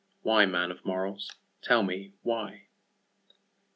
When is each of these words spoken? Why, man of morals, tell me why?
Why, 0.23 0.47
man 0.47 0.71
of 0.71 0.83
morals, 0.83 1.29
tell 1.61 1.83
me 1.83 2.13
why? 2.23 2.63